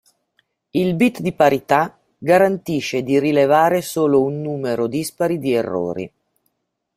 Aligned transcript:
Il 0.71 0.95
bit 0.95 1.19
di 1.21 1.31
parità 1.31 1.95
garantisce 2.17 3.03
di 3.03 3.19
rilevare 3.19 3.83
solo 3.83 4.23
un 4.23 4.41
numero 4.41 4.87
dispari 4.87 5.37
di 5.37 5.53
errori. 5.53 6.11